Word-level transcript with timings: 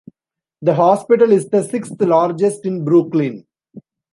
The 0.63 0.73
hospital 0.73 1.31
is 1.31 1.47
the 1.49 1.61
sixth 1.61 2.01
largest 2.01 2.65
in 2.65 2.83
Brooklyn. 2.83 3.45